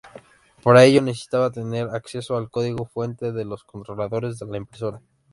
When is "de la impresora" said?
4.39-4.99